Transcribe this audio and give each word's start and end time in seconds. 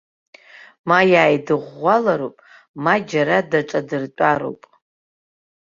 Ма 0.87 0.99
иааидыӷәӷәалароуп, 1.11 2.35
ма 2.83 2.95
џьара 3.09 3.37
даҿадыртәароуп. 3.49 4.61